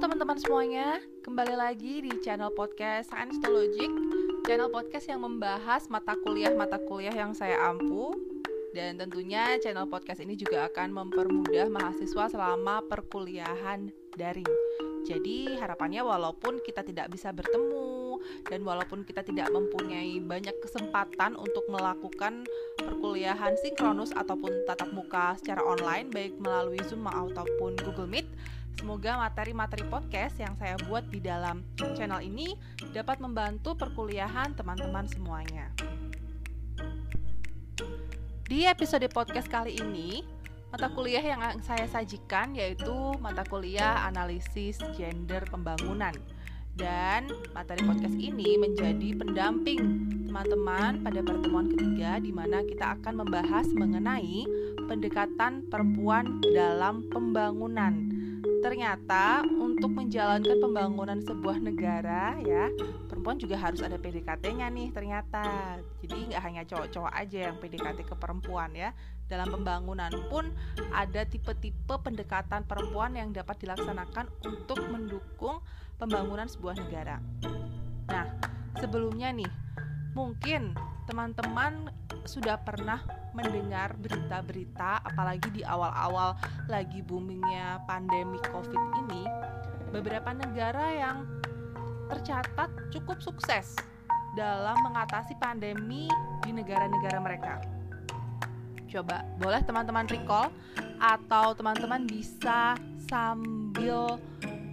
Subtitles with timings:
[0.00, 3.92] teman-teman semuanya, kembali lagi di channel podcast Science to Logic
[4.48, 8.16] Channel podcast yang membahas mata kuliah-mata kuliah yang saya ampu.
[8.72, 14.48] Dan tentunya channel podcast ini juga akan mempermudah mahasiswa selama perkuliahan daring.
[15.04, 18.20] Jadi harapannya walaupun kita tidak bisa bertemu
[18.52, 22.44] Dan walaupun kita tidak mempunyai banyak kesempatan untuk melakukan
[22.76, 28.28] perkuliahan sinkronus ataupun tatap muka secara online Baik melalui Zoom ataupun Google Meet
[28.80, 32.56] Semoga materi-materi podcast yang saya buat di dalam channel ini
[32.96, 35.68] dapat membantu perkuliahan teman-teman semuanya.
[38.48, 40.24] Di episode podcast kali ini,
[40.72, 46.16] mata kuliah yang saya sajikan yaitu mata kuliah analisis gender pembangunan.
[46.72, 53.68] Dan materi podcast ini menjadi pendamping teman-teman pada pertemuan ketiga di mana kita akan membahas
[53.76, 54.48] mengenai
[54.88, 58.09] pendekatan perempuan dalam pembangunan
[58.60, 62.68] ternyata untuk menjalankan pembangunan sebuah negara ya
[63.20, 65.76] perempuan juga harus ada PDKT-nya nih ternyata.
[66.00, 68.96] Jadi nggak hanya cowok-cowok aja yang PDKT ke perempuan ya.
[69.28, 70.48] Dalam pembangunan pun
[70.88, 75.60] ada tipe-tipe pendekatan perempuan yang dapat dilaksanakan untuk mendukung
[76.00, 77.20] pembangunan sebuah negara.
[78.08, 78.24] Nah
[78.80, 79.50] sebelumnya nih
[80.14, 80.74] mungkin
[81.06, 81.90] teman-teman
[82.26, 83.02] sudah pernah
[83.34, 86.34] mendengar berita-berita apalagi di awal-awal
[86.66, 89.22] lagi boomingnya pandemi covid ini
[89.90, 91.26] beberapa negara yang
[92.10, 93.78] tercatat cukup sukses
[94.34, 96.06] dalam mengatasi pandemi
[96.42, 97.54] di negara-negara mereka.
[98.90, 100.50] Coba, boleh teman-teman recall
[100.98, 102.74] atau teman-teman bisa
[103.06, 104.18] sambil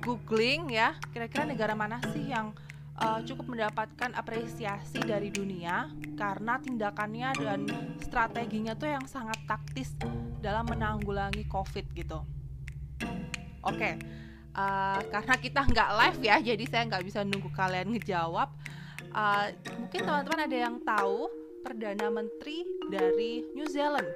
[0.02, 2.54] googling ya, kira-kira negara mana sih yang
[3.02, 7.60] uh, cukup mendapatkan apresiasi dari dunia karena tindakannya dan
[8.02, 9.94] strateginya tuh yang sangat taktis
[10.42, 12.20] dalam menanggulangi COVID gitu.
[13.68, 13.94] Oke, okay.
[14.56, 18.50] uh, karena kita nggak live ya, jadi saya nggak bisa nunggu kalian ngejawab.
[19.12, 19.50] Uh,
[19.82, 21.28] mungkin teman-teman ada yang tahu
[21.66, 24.08] perdana menteri dari New Zealand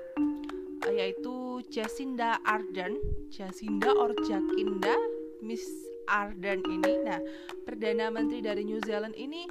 [0.90, 2.98] yaitu Jacinda Ardern,
[3.30, 4.98] Jacinda or Jacinda
[5.46, 7.20] Miss Ardern ini nah
[7.66, 9.46] perdana menteri dari New Zealand ini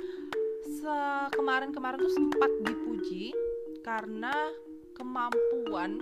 [1.36, 3.36] kemarin-kemarin tuh sempat dipuji
[3.84, 4.32] karena
[4.96, 6.00] kemampuan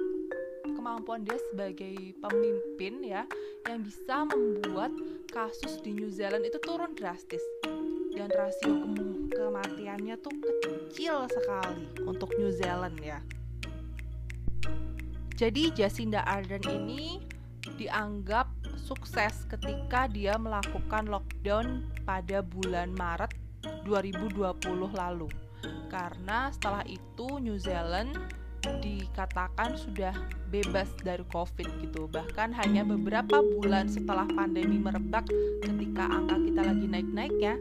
[0.76, 3.26] kemampuan dia sebagai pemimpin ya
[3.66, 4.94] yang bisa membuat
[5.30, 7.42] kasus di New Zealand itu turun drastis
[8.14, 8.72] dan rasio
[9.30, 13.22] ke kematiannya tuh kecil sekali untuk New Zealand ya.
[15.38, 17.22] Jadi Jacinda Ardern ini
[17.78, 23.34] dianggap sukses ketika dia melakukan lockdown pada bulan Maret
[23.84, 24.54] 2020
[24.94, 25.28] lalu.
[25.90, 28.14] Karena setelah itu New Zealand
[28.62, 30.14] dikatakan sudah
[30.50, 32.06] bebas dari COVID gitu.
[32.10, 35.26] Bahkan hanya beberapa bulan setelah pandemi merebak
[35.62, 37.54] ketika angka kita lagi naik-naik ya,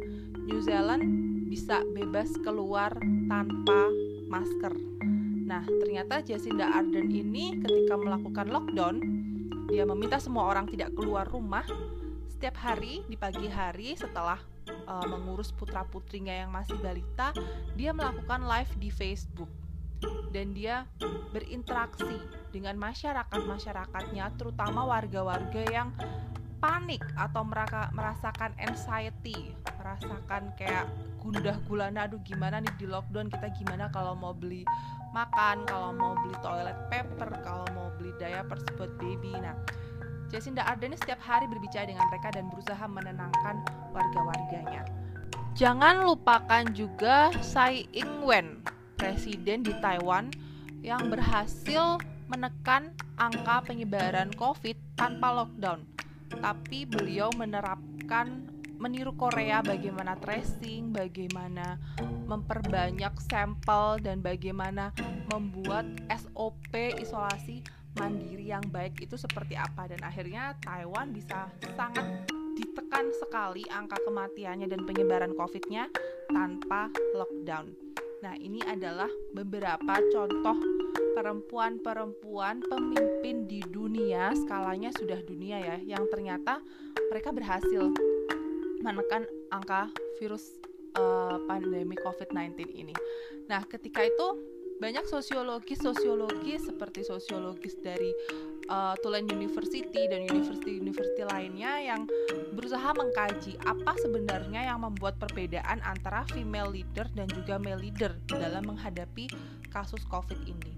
[0.47, 1.03] New Zealand
[1.47, 2.91] bisa bebas keluar
[3.31, 3.89] tanpa
[4.27, 4.73] masker.
[5.47, 9.16] Nah, ternyata Jacinda Ardern ini ketika melakukan lockdown
[9.67, 11.67] dia meminta semua orang tidak keluar rumah.
[12.31, 14.39] Setiap hari di pagi hari setelah
[14.87, 17.35] uh, mengurus putra-putrinya yang masih balita,
[17.75, 19.51] dia melakukan live di Facebook.
[20.29, 20.85] Dan dia
[21.33, 22.21] berinteraksi
[22.53, 25.89] dengan masyarakat-masyarakatnya terutama warga-warga yang
[26.61, 30.85] panik atau meraka, merasakan anxiety, merasakan kayak
[31.27, 34.63] gundah gulana aduh gimana nih di lockdown kita gimana kalau mau beli
[35.11, 39.33] makan, kalau mau beli toilet paper, kalau mau beli diaper buat baby.
[39.35, 39.55] Nah,
[40.27, 43.63] Jacinda Ardern setiap hari berbicara dengan mereka dan berusaha menenangkan
[43.95, 44.83] warga-warganya.
[45.57, 48.61] Jangan lupakan juga Tsai Ing-wen,
[48.99, 50.29] presiden di Taiwan
[50.85, 51.97] yang berhasil
[52.29, 55.81] menekan angka penyebaran COVID tanpa lockdown.
[56.29, 58.46] Tapi beliau menerapkan
[58.77, 61.81] meniru Korea bagaimana tracing, bagaimana
[62.29, 64.93] memperbanyak sampel dan bagaimana
[65.33, 67.65] membuat SOP isolasi
[67.97, 74.69] mandiri yang baik itu seperti apa dan akhirnya Taiwan bisa sangat ditekan sekali angka kematiannya
[74.69, 75.89] dan penyebaran COVID-nya
[76.29, 77.73] tanpa lockdown.
[78.25, 80.57] Nah, ini adalah beberapa contoh
[81.13, 86.61] perempuan-perempuan pemimpin di dunia, skalanya sudah dunia ya, yang ternyata
[87.13, 87.93] mereka berhasil
[88.81, 89.89] menekan angka
[90.21, 90.57] virus
[90.97, 92.93] uh, pandemi COVID-19 ini.
[93.47, 98.13] Nah, ketika itu banyak sosiologis-sosiologis seperti sosiologis dari
[98.69, 102.05] uh, Tulane University dan university-university lainnya yang
[102.53, 108.69] berusaha mengkaji apa sebenarnya yang membuat perbedaan antara female leader dan juga male leader dalam
[108.69, 109.25] menghadapi
[109.73, 110.73] kasus COVID ini.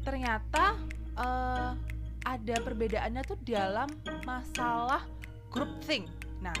[0.00, 0.80] Ternyata
[1.20, 1.76] uh,
[2.24, 3.88] ada perbedaannya tuh dalam
[4.24, 5.04] masalah
[5.52, 6.08] groupthink.
[6.40, 6.56] Nah,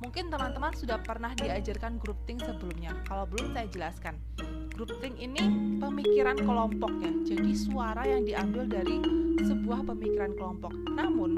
[0.00, 2.92] mungkin teman-teman sudah pernah diajarkan groupthink sebelumnya.
[3.08, 4.14] Kalau belum saya jelaskan.
[4.76, 5.40] Groupthink ini
[5.80, 7.12] pemikiran kelompok ya.
[7.34, 9.00] Jadi suara yang diambil dari
[9.40, 10.72] sebuah pemikiran kelompok.
[10.92, 11.30] Namun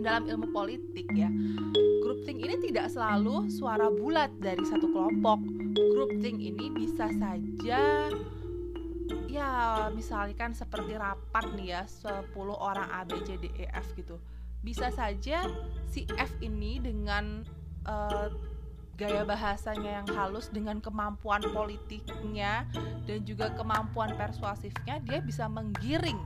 [0.00, 1.28] dalam ilmu politik ya,
[2.00, 5.42] groupthink ini tidak selalu suara bulat dari satu kelompok.
[5.76, 8.08] Groupthink ini bisa saja
[9.28, 14.20] ya misalkan seperti rapat nih ya 10 orang A B C D E F gitu
[14.60, 15.48] bisa saja
[15.88, 17.46] si F ini dengan
[17.88, 18.28] uh,
[18.98, 22.66] gaya bahasanya yang halus dengan kemampuan politiknya
[23.06, 26.18] dan juga kemampuan persuasifnya dia bisa menggiring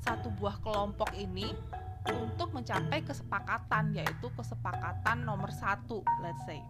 [0.00, 1.52] satu buah kelompok ini
[2.08, 6.62] untuk mencapai kesepakatan yaitu kesepakatan nomor satu let's say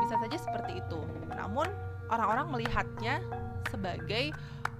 [0.00, 0.98] bisa saja seperti itu
[1.36, 1.68] namun
[2.08, 3.20] orang-orang melihatnya
[3.68, 4.32] sebagai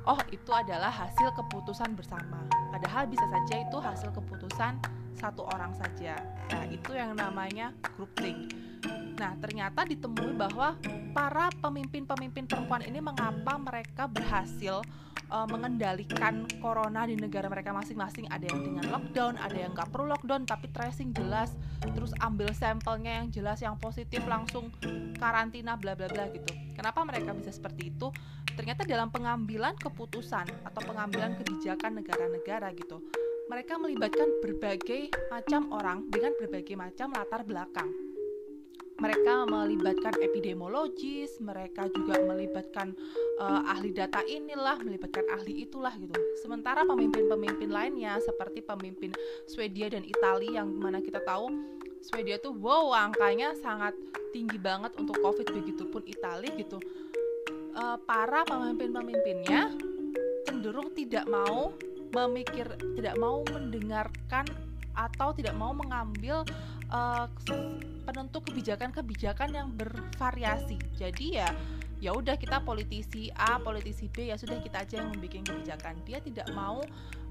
[0.09, 2.43] oh itu adalah hasil keputusan bersama
[2.73, 4.81] padahal bisa saja itu hasil keputusan
[5.19, 6.15] satu orang saja.
[6.55, 8.55] Nah, itu yang namanya groupthink.
[9.19, 10.79] Nah, ternyata ditemui bahwa
[11.11, 14.79] para pemimpin-pemimpin perempuan ini mengapa mereka berhasil
[15.27, 18.31] uh, mengendalikan corona di negara mereka masing-masing.
[18.31, 21.51] Ada yang dengan lockdown, ada yang nggak perlu lockdown tapi tracing jelas,
[21.83, 24.71] terus ambil sampelnya yang jelas, yang positif langsung
[25.19, 26.55] karantina, bla bla bla gitu.
[26.79, 28.15] Kenapa mereka bisa seperti itu?
[28.55, 33.03] Ternyata dalam pengambilan keputusan atau pengambilan kebijakan negara-negara gitu
[33.49, 38.08] mereka melibatkan berbagai macam orang dengan berbagai macam latar belakang.
[38.99, 42.99] Mereka melibatkan epidemiologis, mereka juga melibatkan
[43.39, 46.19] uh, ahli data inilah, melibatkan ahli itulah gitu.
[46.43, 49.15] Sementara pemimpin-pemimpin lainnya seperti pemimpin
[49.47, 51.47] Swedia dan Italia yang mana kita tahu
[52.03, 53.95] Swedia tuh wow angkanya sangat
[54.35, 56.83] tinggi banget untuk COVID begitupun Italia gitu.
[57.79, 59.79] Uh, para pemimpin-pemimpinnya
[60.43, 61.71] cenderung tidak mau
[62.11, 62.67] memikir
[62.99, 64.43] tidak mau mendengarkan
[64.99, 66.43] atau tidak mau mengambil
[66.91, 67.31] uh,
[68.29, 70.77] penentu kebijakan-kebijakan yang bervariasi.
[71.01, 71.49] Jadi ya
[71.97, 75.97] ya udah kita politisi A, politisi B ya sudah kita aja yang membuat kebijakan.
[76.05, 76.85] Dia tidak mau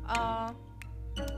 [0.09, 0.49] uh,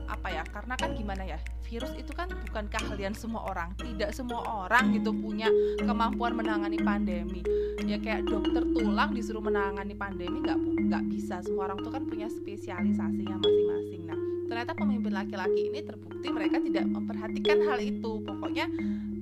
[0.08, 0.48] apa ya?
[0.48, 1.36] Karena kan gimana ya?
[1.68, 3.76] Virus itu kan bukan keahlian semua orang.
[3.76, 7.44] Tidak semua orang gitu punya kemampuan menangani pandemi.
[7.84, 10.56] Ya kayak dokter tulang disuruh menangani pandemi nggak
[10.88, 11.44] nggak bisa.
[11.44, 14.08] Semua orang tuh kan punya spesialisasinya masing-masing.
[14.08, 14.18] Nah,
[14.48, 18.24] ternyata pemimpin laki-laki ini terbukti mereka tidak memperhatikan hal itu.
[18.24, 18.66] Pokoknya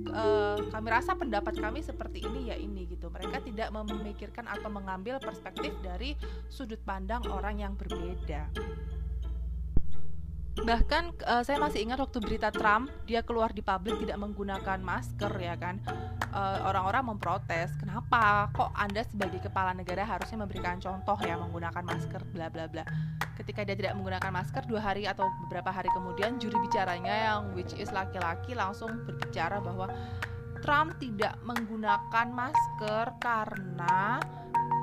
[0.06, 3.10] uh, kami rasa pendapat kami seperti ini ya ini gitu.
[3.10, 6.14] Mereka tidak memikirkan atau mengambil perspektif dari
[6.46, 8.50] sudut pandang orang yang berbeda
[10.66, 15.32] bahkan uh, saya masih ingat waktu berita Trump dia keluar di publik tidak menggunakan masker
[15.38, 15.78] ya kan?
[16.28, 18.52] Eh, orang-orang memprotes kenapa?
[18.52, 22.20] Kok anda sebagai kepala negara harusnya memberikan contoh ya menggunakan masker?
[22.36, 22.84] Bla bla bla.
[23.34, 27.72] Ketika dia tidak menggunakan masker dua hari atau beberapa hari kemudian juri bicaranya yang which
[27.80, 29.88] is laki-laki langsung berbicara bahwa
[30.60, 34.20] Trump tidak menggunakan masker karena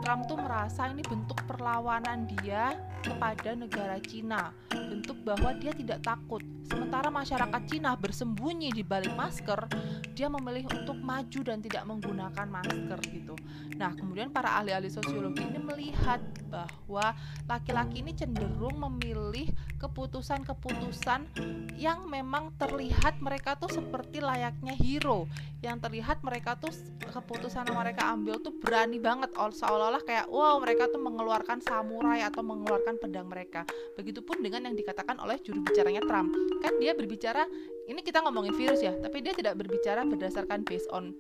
[0.02, 6.44] Trump tuh merasa ini bentuk perlawanan dia kepada negara Cina, bentuk bahwa dia tidak takut.
[6.70, 9.66] Sementara masyarakat Cina bersembunyi di balik masker,
[10.14, 13.36] dia memilih untuk maju dan tidak menggunakan masker gitu.
[13.76, 17.12] Nah, kemudian para ahli-ahli sosiologi ini melihat bahwa
[17.50, 19.50] laki-laki ini cenderung memilih
[19.82, 21.28] keputusan-keputusan
[21.76, 25.28] yang memang terlihat mereka tuh seperti layaknya hero,
[25.66, 26.72] yang terlihat mereka tuh
[27.02, 32.46] keputusan yang mereka ambil tuh berani banget seolah-olah kayak wow mereka tuh mengeluarkan samurai atau
[32.46, 33.66] mengeluarkan pedang mereka.
[33.98, 36.30] Begitupun dengan yang dikatakan oleh juru bicaranya Trump.
[36.62, 37.50] Kan dia berbicara
[37.90, 41.14] ini kita ngomongin virus ya tapi dia tidak berbicara berdasarkan based on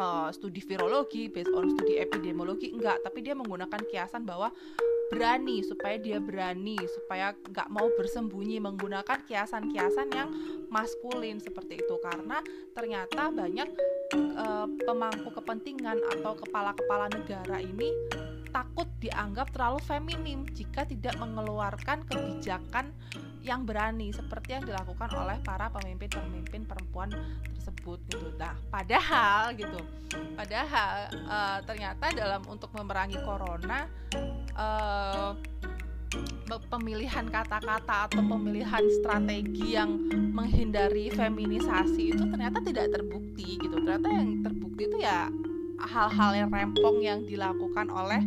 [0.00, 3.04] uh, studi virologi based on studi epidemiologi enggak.
[3.04, 4.52] Tapi dia menggunakan kiasan bahwa
[5.06, 10.28] berani supaya dia berani supaya nggak mau bersembunyi menggunakan kiasan-kiasan yang
[10.72, 11.94] maskulin seperti itu.
[12.02, 12.42] Karena
[12.74, 13.68] ternyata banyak
[14.38, 17.90] uh, pemangku kepentingan atau kepala-kepala negara ini
[18.56, 22.88] takut dianggap terlalu feminim jika tidak mengeluarkan kebijakan
[23.44, 27.12] yang berani seperti yang dilakukan oleh para pemimpin-pemimpin perempuan
[27.52, 28.32] tersebut gitu.
[28.40, 29.76] Nah, padahal gitu.
[30.32, 33.84] Padahal uh, ternyata dalam untuk memerangi corona
[34.56, 35.36] uh,
[36.72, 40.00] pemilihan kata-kata atau pemilihan strategi yang
[40.32, 43.76] menghindari feminisasi itu ternyata tidak terbukti gitu.
[43.84, 45.28] Ternyata yang terbukti itu ya
[45.80, 48.20] hal-hal yang rempong yang dilakukan oleh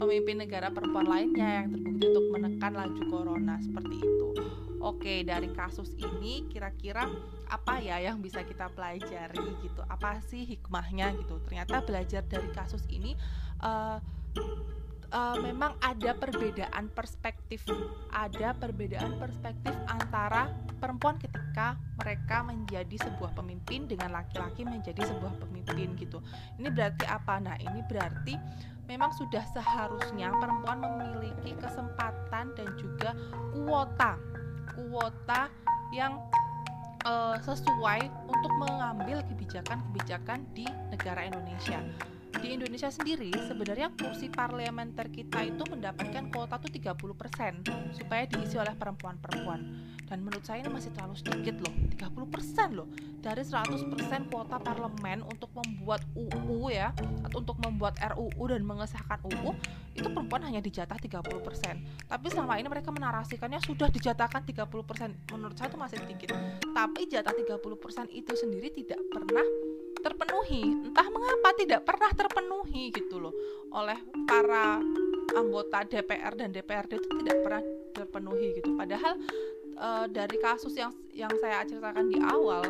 [0.00, 4.28] pemimpin negara perempuan lainnya yang terbukti untuk menekan laju corona seperti itu.
[4.80, 7.04] Oke, dari kasus ini kira-kira
[7.52, 9.84] apa ya yang bisa kita pelajari gitu?
[9.84, 11.36] Apa sih hikmahnya gitu?
[11.44, 13.12] Ternyata belajar dari kasus ini
[13.60, 14.00] uh,
[15.12, 17.66] uh, memang ada perbedaan perspektif,
[18.10, 20.50] ada perbedaan perspektif antara
[20.80, 26.18] per perempuan ketika mereka menjadi sebuah pemimpin dengan laki-laki menjadi sebuah pemimpin gitu.
[26.58, 27.38] Ini berarti apa?
[27.38, 28.34] Nah, ini berarti
[28.90, 33.14] memang sudah seharusnya perempuan memiliki kesempatan dan juga
[33.54, 34.18] kuota
[34.74, 35.46] kuota
[35.94, 36.18] yang
[37.06, 41.78] uh, sesuai untuk mengambil kebijakan-kebijakan di negara Indonesia
[42.38, 48.74] di Indonesia sendiri sebenarnya kursi parlementer kita itu mendapatkan kuota tuh 30% supaya diisi oleh
[48.78, 49.60] perempuan-perempuan.
[50.06, 52.86] Dan menurut saya ini masih terlalu sedikit loh 30% loh.
[53.18, 56.94] Dari 100% kuota parlemen untuk membuat UU ya
[57.26, 59.50] atau untuk membuat RUU dan mengesahkan UU
[59.98, 61.20] itu perempuan hanya dijatah 30%
[62.10, 66.34] tapi selama ini mereka menarasikannya sudah dijatahkan 30% menurut saya itu masih sedikit.
[66.74, 69.46] Tapi jatah 30% itu sendiri tidak pernah
[70.00, 70.62] terpenuhi.
[70.90, 73.34] Entah mengapa tidak pernah terpenuhi gitu loh.
[73.72, 74.80] Oleh para
[75.36, 77.62] anggota DPR dan DPRD itu tidak pernah
[77.94, 78.74] terpenuhi gitu.
[78.74, 79.14] Padahal
[79.76, 82.64] e, dari kasus yang yang saya ceritakan di awal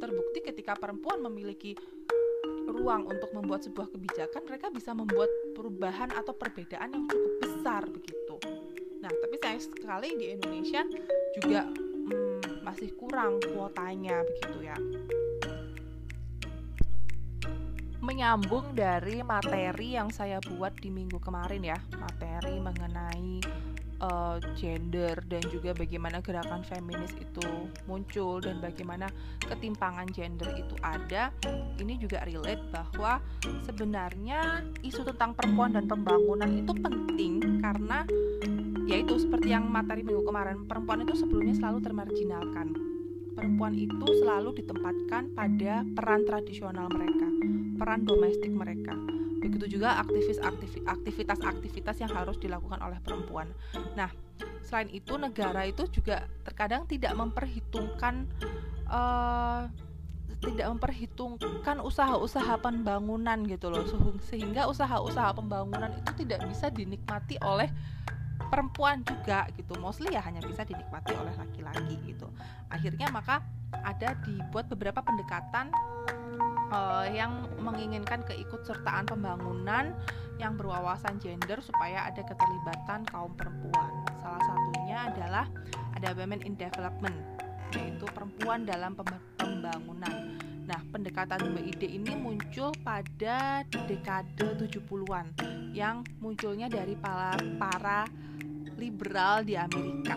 [0.00, 1.76] terbukti ketika perempuan memiliki
[2.70, 8.36] ruang untuk membuat sebuah kebijakan mereka bisa membuat perubahan atau perbedaan yang cukup besar begitu.
[9.04, 10.86] Nah tapi sayang sekali di Indonesia
[11.36, 14.76] juga hmm, masih kurang kuotanya begitu ya
[18.10, 23.38] menyambung dari materi yang saya buat di minggu kemarin ya, materi mengenai
[24.02, 29.06] uh, gender dan juga bagaimana gerakan feminis itu muncul dan bagaimana
[29.46, 31.30] ketimpangan gender itu ada.
[31.78, 33.22] Ini juga relate bahwa
[33.62, 38.02] sebenarnya isu tentang perempuan dan pembangunan itu penting karena
[38.90, 42.74] yaitu seperti yang materi minggu kemarin, perempuan itu sebelumnya selalu termarginalkan.
[43.38, 47.39] Perempuan itu selalu ditempatkan pada peran tradisional mereka
[47.80, 48.92] peran domestik mereka.
[49.40, 49.96] Begitu juga
[50.84, 53.48] aktivitas-aktivitas yang harus dilakukan oleh perempuan.
[53.96, 54.12] Nah,
[54.60, 58.28] selain itu negara itu juga terkadang tidak memperhitungkan
[58.92, 59.64] uh,
[60.40, 63.84] tidak memperhitungkan usaha-usaha pembangunan gitu loh
[64.24, 67.68] sehingga usaha-usaha pembangunan itu tidak bisa dinikmati oleh
[68.48, 72.32] perempuan juga gitu mostly ya hanya bisa dinikmati oleh laki-laki gitu
[72.72, 73.44] akhirnya maka
[73.84, 75.68] ada dibuat beberapa pendekatan
[76.70, 79.92] uh, yang menginginkan keikutsertaan pembangunan
[80.40, 83.90] yang berwawasan gender supaya ada keterlibatan kaum perempuan.
[84.24, 85.46] Salah satunya adalah
[86.00, 87.18] ada Women in Development,
[87.76, 88.96] yaitu perempuan dalam
[89.36, 90.40] pembangunan.
[90.64, 95.26] Nah, pendekatan WID ini muncul pada dekade 70-an
[95.74, 98.06] yang munculnya dari para, para
[98.78, 100.14] liberal di Amerika.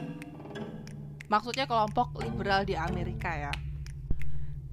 [1.27, 3.72] Maksudnya kelompok liberal di Amerika ya.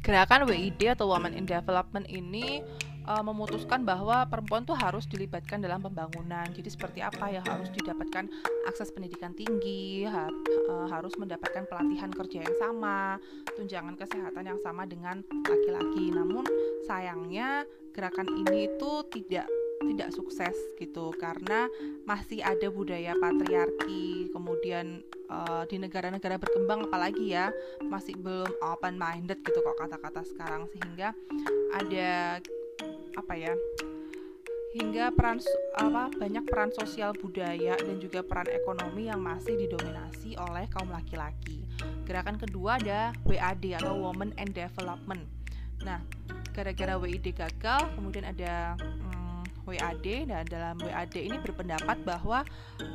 [0.01, 2.65] Gerakan WID atau Women in Development ini
[3.05, 6.49] uh, memutuskan bahwa perempuan tuh harus dilibatkan dalam pembangunan.
[6.57, 8.25] Jadi seperti apa ya harus didapatkan
[8.65, 10.31] akses pendidikan tinggi, ha
[10.73, 13.21] uh, harus mendapatkan pelatihan kerja yang sama,
[13.61, 16.09] tunjangan kesehatan yang sama dengan laki-laki.
[16.17, 16.49] Namun
[16.89, 19.47] sayangnya gerakan ini itu tidak
[19.81, 21.67] tidak sukses gitu karena
[22.05, 25.01] masih ada budaya patriarki kemudian
[25.33, 27.49] uh, di negara-negara berkembang apalagi ya
[27.89, 31.17] masih belum open minded gitu kok kata-kata sekarang sehingga
[31.73, 32.41] ada
[33.17, 33.53] apa ya
[34.71, 35.43] hingga peran
[35.75, 41.67] apa banyak peran sosial budaya dan juga peran ekonomi yang masih didominasi oleh kaum laki-laki.
[42.07, 45.27] Gerakan kedua ada WAD atau Women and Development.
[45.83, 45.99] Nah,
[46.55, 48.79] gara-gara WID gagal, kemudian ada
[49.67, 52.45] WAD dan dalam WAD ini berpendapat bahwa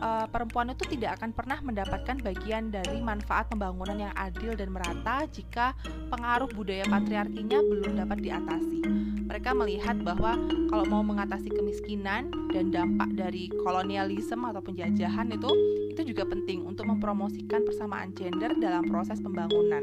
[0.01, 5.25] uh, perempuan itu tidak akan pernah mendapatkan bagian dari manfaat pembangunan yang adil dan merata
[5.29, 5.77] jika
[6.09, 8.81] pengaruh budaya patriarkinya belum dapat diatasi.
[9.25, 10.37] Mereka melihat bahwa
[10.69, 15.51] kalau mau mengatasi kemiskinan dan dampak dari kolonialisme atau penjajahan itu
[15.95, 19.81] itu juga penting untuk mempromosikan persamaan gender dalam proses pembangunan.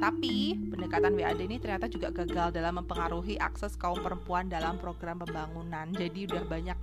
[0.00, 5.92] Tapi pendekatan WAD ini ternyata juga gagal dalam mempengaruhi akses kaum perempuan dalam program pembangunan.
[6.00, 6.78] Jadi udah banyak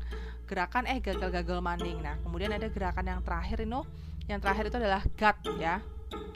[0.46, 1.98] gerakan eh gagal-gagal maning.
[2.00, 3.82] Nah, kemudian ada gerakan yang terakhir ini
[4.28, 5.76] yang terakhir itu adalah GAD ya.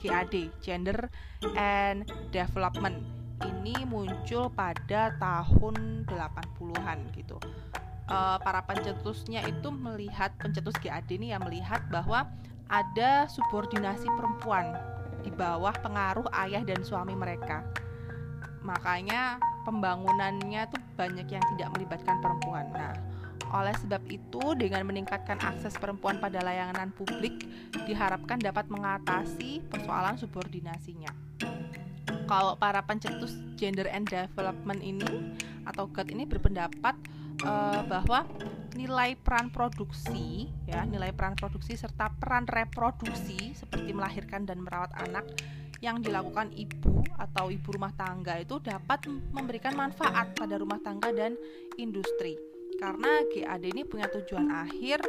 [0.02, 1.08] GAD, Gender
[1.56, 3.00] and Development.
[3.42, 7.38] Ini muncul pada tahun 80-an gitu.
[8.12, 12.28] Uh, para pencetusnya itu melihat pencetus GAD ini yang melihat bahwa
[12.68, 14.76] ada subordinasi perempuan
[15.24, 17.64] di bawah pengaruh ayah dan suami mereka.
[18.62, 22.66] Makanya pembangunannya tuh banyak yang tidak melibatkan perempuan.
[22.74, 22.94] Nah,
[23.52, 27.44] oleh sebab itu dengan meningkatkan akses perempuan pada layanan publik
[27.84, 31.12] diharapkan dapat mengatasi persoalan subordinasinya.
[32.32, 35.36] Kalau para pencetus gender and development ini
[35.68, 36.96] atau GAT ini berpendapat
[37.44, 38.24] uh, bahwa
[38.72, 45.28] nilai peran produksi ya nilai peran produksi serta peran reproduksi seperti melahirkan dan merawat anak
[45.82, 51.34] yang dilakukan ibu atau ibu rumah tangga itu dapat memberikan manfaat pada rumah tangga dan
[51.82, 52.38] industri.
[52.78, 55.06] Karena GAD ini punya tujuan akhir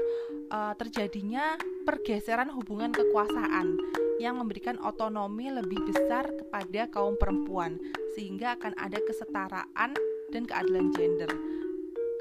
[0.52, 1.56] uh, terjadinya
[1.88, 3.80] pergeseran hubungan kekuasaan
[4.20, 7.80] yang memberikan otonomi lebih besar kepada kaum perempuan
[8.12, 9.90] sehingga akan ada kesetaraan
[10.32, 11.32] dan keadilan gender.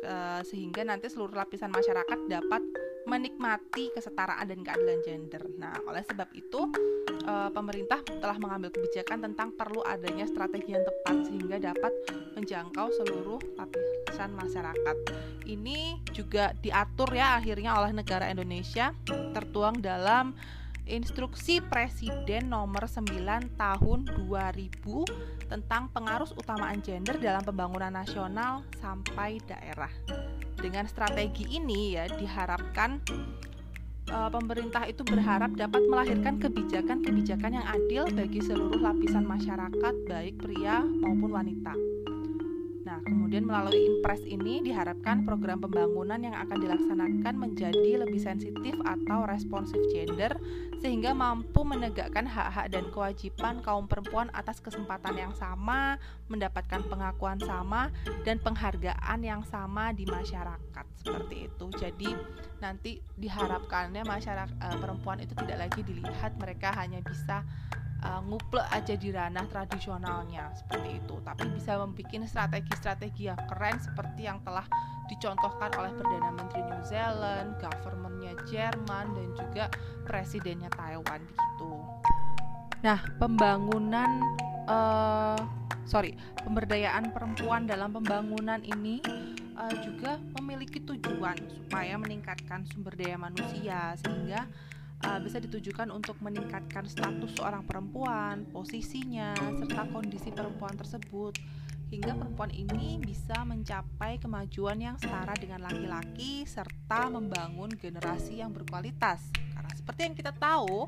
[0.01, 2.61] Uh, sehingga nanti seluruh lapisan masyarakat dapat
[3.05, 5.43] menikmati kesetaraan dan keadilan gender.
[5.57, 6.69] Nah, oleh sebab itu
[7.25, 11.93] uh, pemerintah telah mengambil kebijakan tentang perlu adanya strategi yang tepat sehingga dapat
[12.37, 14.95] menjangkau seluruh lapisan masyarakat.
[15.45, 18.93] Ini juga diatur ya akhirnya oleh negara Indonesia
[19.33, 20.37] tertuang dalam
[20.91, 23.07] Instruksi Presiden nomor 9
[23.55, 29.93] tahun 2000 tentang pengaruh utamaan gender dalam pembangunan nasional sampai daerah
[30.61, 33.01] dengan strategi ini ya diharapkan
[34.13, 40.85] uh, pemerintah itu berharap dapat melahirkan kebijakan-kebijakan yang adil bagi seluruh lapisan masyarakat baik pria
[40.85, 41.73] maupun wanita.
[42.81, 49.23] Nah, kemudian melalui Impres ini diharapkan program pembangunan yang akan dilaksanakan menjadi lebih sensitif atau
[49.25, 50.35] responsif gender
[50.81, 57.93] sehingga mampu menegakkan hak-hak dan kewajiban kaum perempuan atas kesempatan yang sama, mendapatkan pengakuan sama
[58.25, 60.85] dan penghargaan yang sama di masyarakat.
[61.05, 61.65] Seperti itu.
[61.77, 62.09] Jadi
[62.57, 67.45] nanti diharapkannya masyarakat uh, perempuan itu tidak lagi dilihat mereka hanya bisa
[68.05, 74.25] uh, nguplek aja di ranah tradisionalnya seperti itu tapi bisa membuat strategi-strategi yang keren seperti
[74.25, 74.65] yang telah
[75.11, 79.65] dicontohkan oleh Perdana Menteri New Zealand, governmentnya Jerman dan juga
[80.07, 81.71] presidennya Taiwan gitu.
[82.81, 84.23] Nah, pembangunan
[84.71, 85.35] uh,
[85.83, 86.15] sorry,
[86.47, 89.03] pemberdayaan perempuan dalam pembangunan ini
[89.59, 94.47] uh, juga memiliki tujuan supaya meningkatkan sumber daya manusia sehingga
[95.05, 101.35] uh, bisa ditujukan untuk meningkatkan status seorang perempuan, posisinya, serta kondisi perempuan tersebut
[101.91, 109.27] hingga perempuan ini bisa mencapai kemajuan yang setara dengan laki-laki serta membangun generasi yang berkualitas.
[109.51, 110.87] Karena seperti yang kita tahu,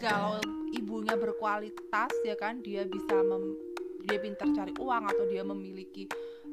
[0.00, 0.40] kalau
[0.72, 3.68] ibunya berkualitas ya kan dia bisa mem
[4.08, 6.08] dia pintar cari uang atau dia memiliki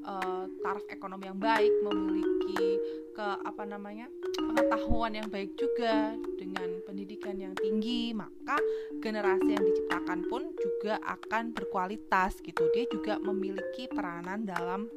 [0.08, 2.80] uh, taraf ekonomi yang baik, memiliki
[3.13, 8.56] ke apa namanya pengetahuan yang baik juga dengan pendidikan yang tinggi, maka
[9.04, 12.72] generasi yang diciptakan pun juga akan berkualitas gitu.
[12.72, 14.88] Dia juga memiliki peranan dalam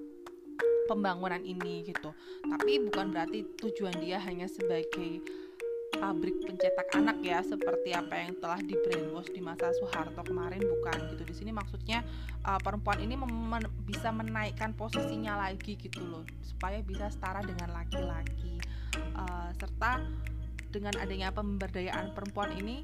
[0.87, 2.11] pembangunan ini gitu.
[2.44, 5.23] Tapi bukan berarti tujuan dia hanya sebagai
[6.01, 11.13] pabrik pencetak anak ya seperti apa yang telah di brainwash di masa Soeharto kemarin bukan
[11.13, 11.23] gitu.
[11.29, 12.01] Di sini maksudnya
[12.49, 18.57] uh, perempuan ini men bisa menaikkan posisinya lagi gitu loh supaya bisa setara dengan laki-laki.
[19.15, 20.03] Uh, serta
[20.73, 22.83] dengan adanya pemberdayaan perempuan ini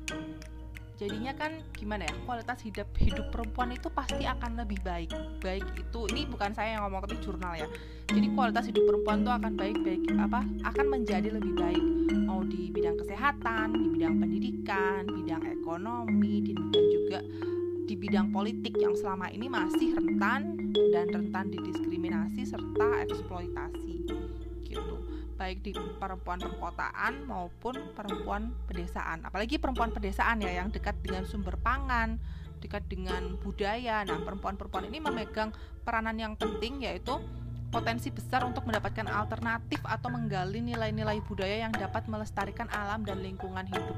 [0.96, 5.12] jadinya kan gimana ya kualitas hidup hidup perempuan itu pasti akan lebih baik.
[5.44, 7.68] Baik itu ini bukan saya yang ngomong tapi jurnal ya.
[8.08, 10.40] Jadi kualitas hidup perempuan itu akan baik baik apa
[10.72, 11.84] akan menjadi lebih baik.
[12.24, 17.20] Mau di bidang kesehatan di bidang pendidikan bidang ekonomi dan juga
[17.86, 20.58] di bidang politik yang selama ini masih rentan
[20.90, 23.94] dan rentan didiskriminasi serta eksploitasi.
[24.66, 29.22] Gitu baik di perempuan perkotaan maupun perempuan pedesaan.
[29.28, 32.16] Apalagi perempuan pedesaan ya yang dekat dengan sumber pangan,
[32.64, 34.02] dekat dengan budaya.
[34.02, 35.52] Nah, perempuan-perempuan ini memegang
[35.84, 37.20] peranan yang penting yaitu
[37.68, 43.68] potensi besar untuk mendapatkan alternatif atau menggali nilai-nilai budaya yang dapat melestarikan alam dan lingkungan
[43.68, 43.96] hidup.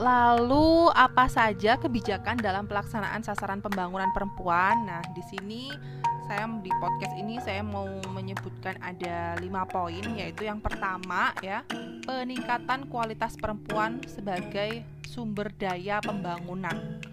[0.00, 4.88] Lalu apa saja kebijakan dalam pelaksanaan sasaran pembangunan perempuan?
[4.88, 5.68] Nah, di sini
[6.24, 11.66] saya di podcast ini saya mau menyebutkan ada lima poin yaitu yang pertama ya
[12.08, 17.04] peningkatan kualitas perempuan sebagai sumber daya pembangunan.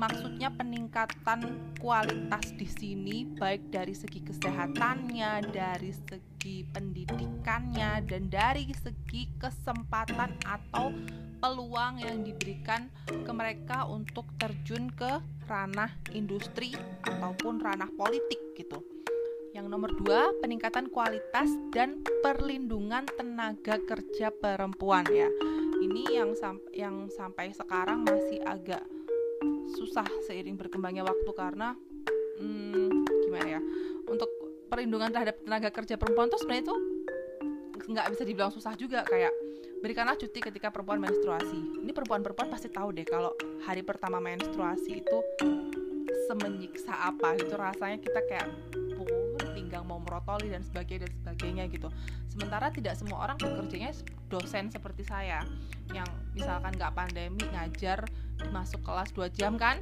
[0.00, 1.44] Maksudnya peningkatan
[1.76, 10.88] kualitas di sini baik dari segi kesehatannya, dari segi pendidikannya dan dari segi kesempatan atau
[11.40, 18.84] peluang yang diberikan ke mereka untuk terjun ke ranah industri ataupun ranah politik gitu.
[19.50, 25.26] Yang nomor dua, peningkatan kualitas dan perlindungan tenaga kerja perempuan ya.
[25.80, 28.84] Ini yang sam yang sampai sekarang masih agak
[29.74, 31.74] susah seiring berkembangnya waktu karena
[32.38, 33.60] hmm, gimana ya
[34.06, 34.28] untuk
[34.66, 36.76] perlindungan terhadap tenaga kerja perempuan tuh sebenarnya itu
[37.90, 39.34] nggak bisa dibilang susah juga kayak
[39.80, 41.80] berikanlah cuti ketika perempuan menstruasi.
[41.80, 43.32] Ini perempuan-perempuan pasti tahu deh kalau
[43.64, 45.18] hari pertama menstruasi itu
[46.28, 47.56] semenyiksa apa gitu.
[47.56, 48.48] Rasanya kita kayak
[49.56, 51.88] pinggang mau merotoli dan sebagainya dan sebagainya gitu.
[52.28, 53.96] Sementara tidak semua orang bekerjanya
[54.28, 55.42] dosen seperti saya
[55.90, 58.04] yang misalkan nggak pandemi ngajar
[58.52, 59.80] masuk kelas 2 jam kan?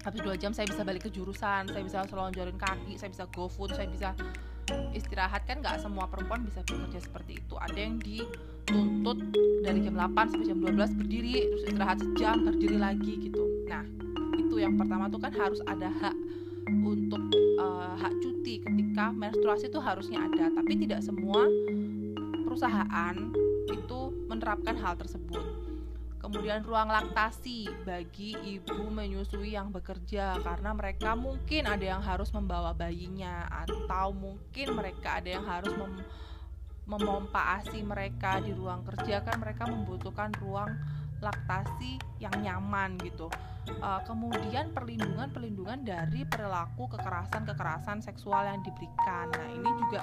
[0.00, 3.52] Habis dua jam saya bisa balik ke jurusan saya bisa selonjorin kaki saya bisa go
[3.52, 4.16] food saya bisa
[4.96, 5.60] istirahat kan?
[5.60, 7.54] Nggak semua perempuan bisa bekerja seperti itu.
[7.60, 8.00] Ada yang
[8.68, 9.16] dituntut
[9.64, 13.42] dari jam 8 sampai jam 12 berdiri terus istirahat sejam berdiri lagi gitu.
[13.64, 13.80] Nah
[14.36, 16.12] itu yang pertama tuh kan harus ada hak
[16.84, 17.20] untuk
[17.56, 20.52] uh, hak cuti ketika menstruasi itu harusnya ada.
[20.52, 21.48] Tapi tidak semua
[22.44, 23.16] perusahaan
[23.72, 25.40] itu menerapkan hal tersebut.
[26.20, 32.76] Kemudian ruang laktasi bagi ibu menyusui yang bekerja karena mereka mungkin ada yang harus membawa
[32.76, 36.04] bayinya atau mungkin mereka ada yang harus mem
[36.88, 40.72] memompa ASI mereka di ruang kerja kan mereka membutuhkan ruang
[41.20, 43.28] laktasi yang nyaman gitu.
[43.78, 49.28] Uh, kemudian perlindungan perlindungan dari perilaku kekerasan kekerasan seksual yang diberikan.
[49.32, 50.00] Nah ini juga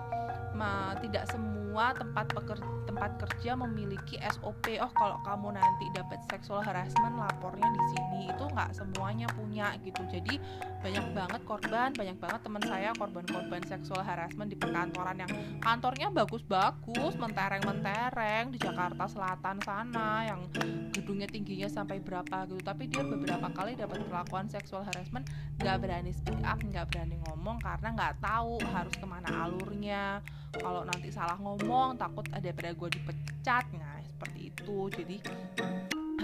[0.56, 4.80] ma, tidak semua tempat pekerja, tempat kerja memiliki SOP.
[4.80, 10.02] Oh kalau kamu nanti dapat seksual harassment lapornya di sini itu nggak semuanya punya gitu.
[10.08, 10.40] Jadi
[10.80, 17.20] banyak banget korban, banyak banget teman saya korban-korban seksual harassment di perkantoran yang kantornya bagus-bagus,
[17.20, 20.48] mentereng-mentereng di Jakarta Selatan sana yang
[20.96, 25.24] gedungnya tingginya sampai berapa gitu tapi dia beberapa kali dapat perlakuan seksual harassment
[25.64, 30.20] nggak berani speak up nggak berani ngomong karena nggak tahu harus ke mana alurnya.
[30.56, 33.66] Kalau nanti salah ngomong takut ada pada gue dipecat.
[33.76, 34.78] Nah seperti itu.
[34.92, 35.18] Jadi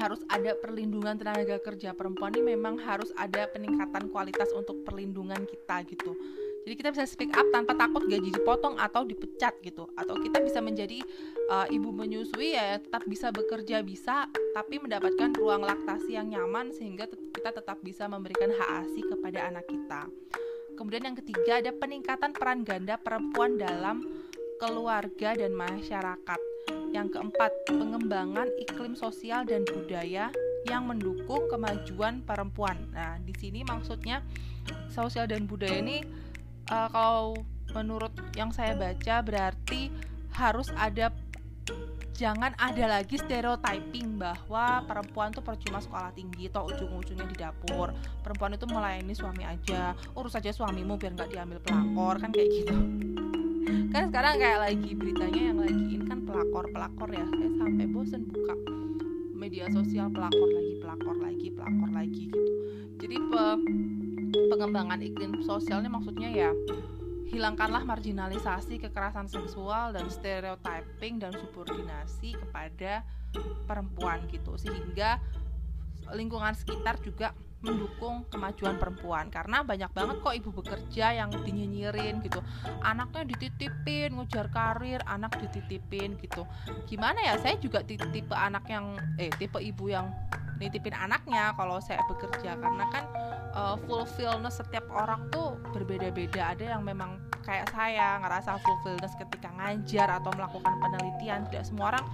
[0.01, 5.85] harus ada perlindungan tenaga kerja perempuan ini memang harus ada peningkatan kualitas untuk perlindungan kita
[5.85, 6.17] gitu
[6.61, 9.89] jadi kita bisa speak up tanpa takut gaji dipotong atau dipecat gitu.
[9.97, 11.01] Atau kita bisa menjadi
[11.49, 17.09] uh, ibu menyusui ya tetap bisa bekerja bisa tapi mendapatkan ruang laktasi yang nyaman sehingga
[17.09, 20.05] kita tetap bisa memberikan hak ASI kepada anak kita.
[20.77, 24.05] Kemudian yang ketiga ada peningkatan peran ganda perempuan dalam
[24.61, 26.39] keluarga dan masyarakat.
[26.93, 30.29] Yang keempat pengembangan iklim sosial dan budaya
[30.69, 32.77] yang mendukung kemajuan perempuan.
[32.93, 34.21] Nah di sini maksudnya
[34.93, 36.05] sosial dan budaya ini
[36.69, 37.39] uh, kalau
[37.71, 39.89] menurut yang saya baca berarti
[40.35, 41.09] harus ada
[42.21, 47.89] jangan ada lagi stereotyping bahwa perempuan tuh percuma sekolah tinggi atau ujung-ujungnya di dapur.
[48.21, 52.77] Perempuan itu melayani suami aja urus aja suamimu biar nggak diambil pelakor kan kayak gitu.
[53.89, 57.25] Kan sekarang kayak lagi beritanya yang lagi ini kan pelakor pelakor ya.
[57.25, 58.53] Saya sampai bosen buka
[59.33, 62.53] media sosial pelakor lagi pelakor lagi pelakor lagi gitu.
[63.01, 63.45] Jadi pe
[64.31, 66.51] pengembangan iklim sosialnya maksudnya ya
[67.31, 73.07] hilangkanlah marginalisasi kekerasan seksual dan stereotyping dan subordinasi kepada
[73.63, 74.59] perempuan gitu.
[74.59, 75.15] Sehingga
[76.11, 77.31] lingkungan sekitar juga
[77.63, 79.31] mendukung kemajuan perempuan.
[79.31, 82.43] Karena banyak banget kok ibu bekerja yang dinyinyirin gitu.
[82.83, 86.43] Anaknya dititipin ngejar karir anak dititipin gitu.
[86.83, 90.11] Gimana ya saya juga tipe anak yang eh tipe ibu yang
[90.59, 92.59] nitipin anaknya kalau saya bekerja.
[92.59, 93.07] Karena kan
[93.55, 96.55] uh, fulfillness setiap orang tuh berbeda-beda.
[96.55, 101.47] Ada yang memang kayak saya ngerasa fulfillness ketika ngajar atau melakukan penelitian.
[101.49, 102.05] Tidak semua orang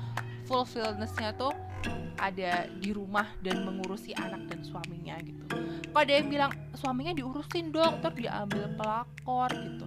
[0.47, 1.53] fulfillnessnya tuh
[2.17, 5.45] ada di rumah dan mengurusi anak dan suaminya gitu.
[5.93, 9.85] Ada yang bilang suaminya diurusin dong, terus diambil pelakor gitu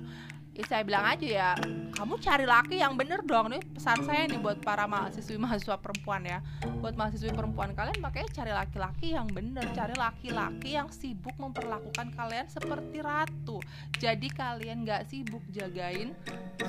[0.54, 1.50] ya saya bilang aja ya
[2.00, 3.52] kamu cari laki yang bener dong.
[3.52, 6.40] Nih pesan saya nih buat para mahasiswi mahasiswa perempuan ya.
[6.80, 12.48] Buat mahasiswi perempuan kalian makanya cari laki-laki yang bener cari laki-laki yang sibuk memperlakukan kalian
[12.48, 13.60] seperti ratu.
[14.00, 16.16] Jadi kalian gak sibuk jagain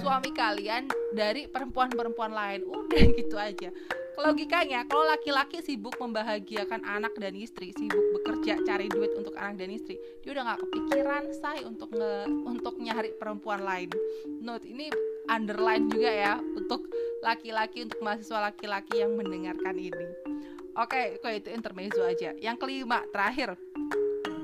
[0.04, 2.67] suami kalian dari perempuan-perempuan lain.
[2.67, 3.72] Udah gitu aja
[4.19, 9.71] logikanya kalau laki-laki sibuk membahagiakan anak dan istri sibuk bekerja cari duit untuk anak dan
[9.71, 13.89] istri dia udah nggak kepikiran say untuk nge untuk nyari perempuan lain.
[14.43, 14.91] Note ini
[15.32, 16.91] underline juga ya untuk
[17.24, 20.08] laki-laki untuk mahasiswa laki-laki yang mendengarkan ini.
[20.76, 22.36] Oke kok itu intermezzo aja.
[22.39, 23.56] Yang kelima terakhir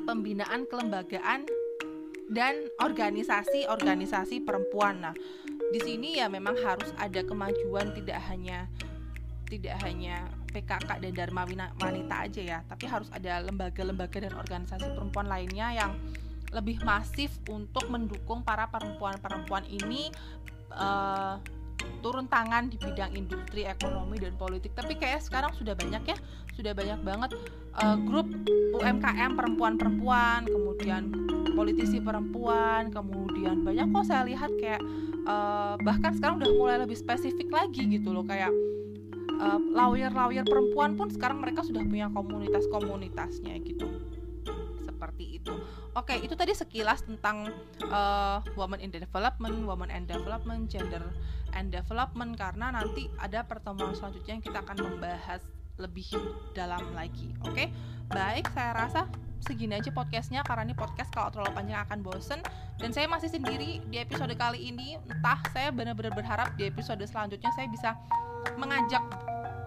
[0.07, 1.43] pembinaan kelembagaan
[2.27, 4.99] dan organisasi-organisasi perempuan.
[4.99, 5.15] Nah,
[5.71, 8.67] di sini ya memang harus ada kemajuan tidak hanya
[9.47, 11.43] tidak hanya PKK dan Dharma
[11.79, 15.91] Wanita aja ya, tapi harus ada lembaga-lembaga dan organisasi perempuan lainnya yang
[16.51, 20.07] lebih masif untuk mendukung para perempuan-perempuan ini
[20.71, 21.35] uh,
[21.99, 24.71] turun tangan di bidang industri, ekonomi dan politik.
[24.73, 26.17] Tapi kayak sekarang sudah banyak ya,
[26.55, 27.31] sudah banyak banget
[27.79, 28.27] uh, grup
[28.79, 31.11] UMKM perempuan-perempuan, kemudian
[31.53, 34.81] politisi perempuan, kemudian banyak kok saya lihat kayak
[35.25, 38.53] uh, bahkan sekarang udah mulai lebih spesifik lagi gitu loh kayak
[39.35, 43.87] uh, lawyer-lawyer perempuan pun sekarang mereka sudah punya komunitas-komunitasnya gitu
[44.83, 45.53] seperti itu
[45.97, 47.49] Oke, itu tadi sekilas tentang
[47.89, 51.01] uh, woman in development, woman and development, gender
[51.57, 55.41] and development karena nanti ada pertemuan selanjutnya yang kita akan membahas
[55.81, 56.05] lebih
[56.53, 57.33] dalam lagi.
[57.41, 57.73] Oke,
[58.13, 59.09] baik, saya rasa
[59.41, 62.39] segini aja podcastnya karena ini podcast kalau terlalu panjang akan bosen
[62.77, 65.01] dan saya masih sendiri di episode kali ini.
[65.09, 67.97] Entah saya benar-benar berharap di episode selanjutnya saya bisa
[68.55, 69.03] mengajak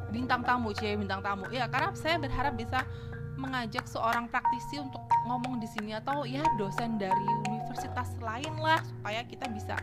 [0.08, 1.44] bintang tamu, cie bintang tamu.
[1.52, 2.82] Ya, karena saya berharap bisa
[3.40, 9.24] mengajak seorang praktisi untuk ngomong di sini atau ya dosen dari universitas lain lah supaya
[9.24, 9.80] kita bisa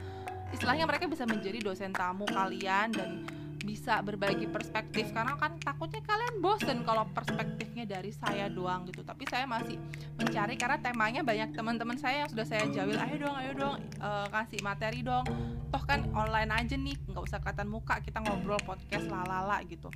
[0.54, 3.26] istilahnya mereka bisa menjadi dosen tamu kalian dan
[3.68, 5.12] bisa berbagi perspektif.
[5.12, 9.04] Karena kan takutnya kalian bosen kalau perspektifnya dari saya doang gitu.
[9.04, 9.76] Tapi saya masih
[10.16, 14.26] mencari karena temanya banyak teman-teman saya yang sudah saya jawil ayo dong ayo dong uh,
[14.32, 15.28] kasih materi dong.
[15.68, 19.92] Toh kan online aja nih nggak usah kelihatan muka kita ngobrol podcast lalala gitu.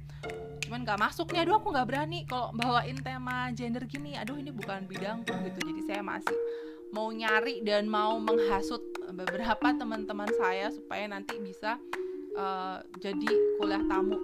[0.68, 4.20] Cuman nggak masuknya aduh aku nggak berani kalau bawain tema gender gini.
[4.20, 5.60] Aduh ini bukan bidangku gitu.
[5.72, 6.36] Jadi saya masih
[6.92, 8.84] mau nyari dan mau menghasut
[9.16, 11.80] beberapa teman-teman saya supaya nanti bisa
[12.36, 14.20] uh, jadi kuliah tamu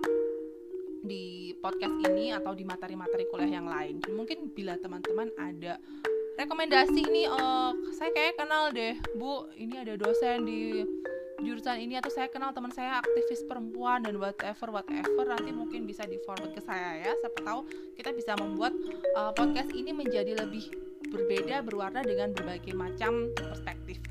[1.08, 4.04] di podcast ini atau di materi-materi kuliah yang lain.
[4.12, 5.80] Mungkin bila teman-teman ada
[6.36, 10.84] rekomendasi ini, uh, saya kayak kenal deh, Bu, ini ada dosen di
[11.38, 16.02] jurusan ini atau saya kenal teman saya aktivis perempuan dan whatever whatever nanti mungkin bisa
[16.10, 17.62] di forward ke saya ya siapa tahu
[17.94, 18.74] kita bisa membuat
[19.14, 20.66] uh, podcast ini menjadi lebih
[21.14, 24.02] berbeda berwarna dengan berbagai macam perspektif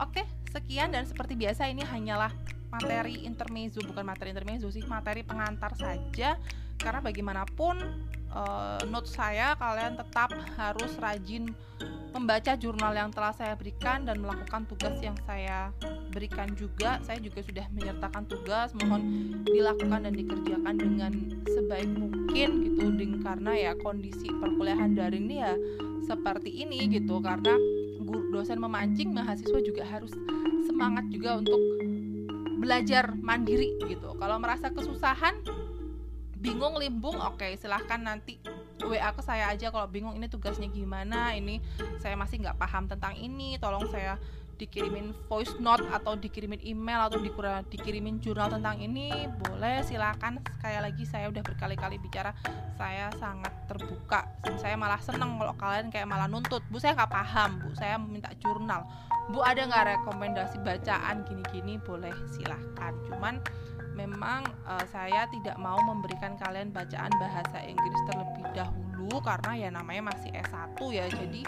[0.00, 0.24] oke
[0.56, 2.32] sekian dan seperti biasa ini hanyalah
[2.70, 6.38] materi intermezzo bukan materi intermezzo sih materi pengantar saja.
[6.80, 7.76] Karena bagaimanapun
[8.32, 11.52] uh, note saya kalian tetap harus rajin
[12.10, 15.70] membaca jurnal yang telah saya berikan dan melakukan tugas yang saya
[16.08, 16.96] berikan juga.
[17.04, 19.02] Saya juga sudah menyertakan tugas mohon
[19.44, 21.12] dilakukan dan dikerjakan dengan
[21.52, 22.84] sebaik mungkin gitu.
[22.96, 25.52] Dengan karena ya kondisi perkuliahan daring ini ya
[26.08, 27.20] seperti ini gitu.
[27.20, 27.54] Karena
[28.00, 30.10] guru dosen memancing mahasiswa juga harus
[30.64, 31.60] semangat juga untuk
[32.60, 34.12] belajar mandiri gitu.
[34.20, 35.40] Kalau merasa kesusahan
[36.40, 38.40] bingung limbung oke okay, silahkan nanti
[38.80, 41.60] WA ke saya aja kalau bingung ini tugasnya gimana ini
[42.00, 44.16] saya masih nggak paham tentang ini tolong saya
[44.56, 47.20] dikirimin voice note atau dikirimin email atau
[47.68, 52.32] dikirimin jurnal tentang ini boleh silakan sekali lagi saya udah berkali-kali bicara
[52.76, 54.24] saya sangat terbuka
[54.60, 56.64] saya malah seneng kalau kalian kayak malah nuntut.
[56.72, 57.68] Bu saya nggak paham bu.
[57.76, 58.84] Saya minta jurnal
[59.30, 61.78] bu ada nggak rekomendasi bacaan gini-gini?
[61.78, 62.92] Boleh silahkan.
[63.06, 63.38] Cuman
[63.94, 70.14] memang uh, saya tidak mau memberikan kalian bacaan bahasa Inggris terlebih dahulu karena ya namanya
[70.14, 71.06] masih S1 ya.
[71.10, 71.42] Jadi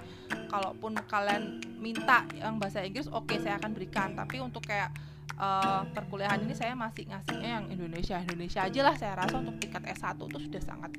[0.51, 4.14] kalaupun kalian minta yang bahasa Inggris oke okay, saya akan berikan.
[4.14, 4.92] Tapi untuk kayak
[5.38, 8.95] uh, perkuliahan ini saya masih ngasihnya yang Indonesia Indonesia aja lah.
[8.99, 10.92] Saya rasa untuk tingkat S1 itu sudah sangat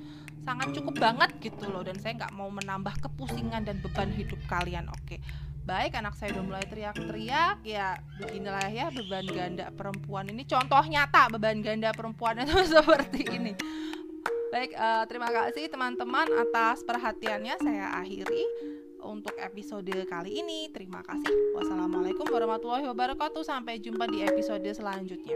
[0.44, 1.86] sangat cukup banget gitu loh.
[1.86, 5.00] Dan saya nggak mau menambah kepusingan dan beban hidup kalian oke.
[5.06, 5.20] okay.
[5.64, 11.32] Baik anak saya udah mulai teriak-teriak ya beginilah ya beban ganda perempuan ini contoh nyata
[11.32, 13.56] beban ganda perempuan itu seperti ini
[14.52, 18.44] baik uh, terima kasih teman-teman atas perhatiannya saya akhiri
[19.04, 20.72] untuk episode kali ini.
[20.72, 21.28] Terima kasih.
[21.60, 23.44] Wassalamualaikum warahmatullahi wabarakatuh.
[23.44, 25.36] Sampai jumpa di episode selanjutnya.